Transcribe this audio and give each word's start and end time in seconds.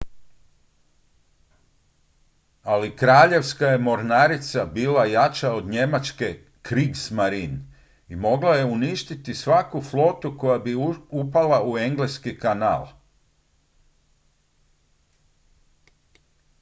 "ali 2.63 2.95
kraljevska 2.95 3.65
je 3.65 3.77
mornarica 3.87 4.65
bila 4.65 5.05
jača 5.05 5.53
od 5.55 5.67
njemačke 5.67 6.39
"kriegsmarine" 6.61 7.65
i 8.07 8.15
mogla 8.15 8.55
je 8.55 8.65
uništiti 8.65 9.33
svaku 9.33 9.81
flotu 9.81 10.37
koja 10.37 10.57
bi 10.57 10.75
upala 11.09 11.63
u 11.67 11.77
engleski 11.77 12.39
kanal. 12.39 12.87